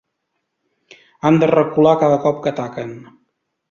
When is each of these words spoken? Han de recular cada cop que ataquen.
Han 1.29 1.39
de 1.45 1.51
recular 1.53 1.95
cada 2.07 2.19
cop 2.27 2.43
que 2.45 2.55
ataquen. 2.57 3.01